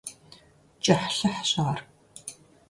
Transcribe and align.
КӀыхьлъыхьщ 0.83 1.51
ар… 1.67 1.79